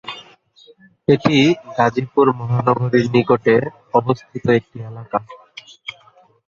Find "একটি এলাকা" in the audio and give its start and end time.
4.59-5.17